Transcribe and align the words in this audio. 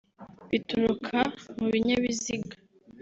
bituruka 0.49 1.17
mu 1.57 1.65
binyabiziga 1.73 2.55